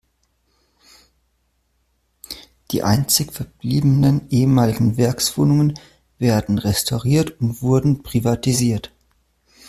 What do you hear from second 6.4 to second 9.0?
restauriert und wurden privatisiert.